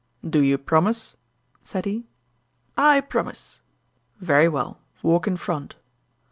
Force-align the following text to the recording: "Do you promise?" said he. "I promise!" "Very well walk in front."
"Do 0.27 0.39
you 0.41 0.57
promise?" 0.57 1.15
said 1.61 1.85
he. 1.85 2.07
"I 2.75 3.01
promise!" 3.01 3.61
"Very 4.17 4.49
well 4.49 4.79
walk 5.03 5.27
in 5.27 5.37
front." 5.37 5.75